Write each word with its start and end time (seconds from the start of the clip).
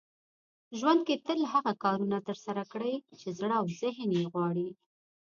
ژوند 0.77 1.01
کې 1.07 1.15
تل 1.27 1.39
هغه 1.53 1.73
کارونه 1.83 2.17
ترسره 2.27 2.63
کړئ 2.71 2.93
چې 3.19 3.27
زړه 3.39 3.55
او 3.61 3.67
ذهن 3.81 4.09
يې 4.19 4.25
غواړي. 4.33 4.69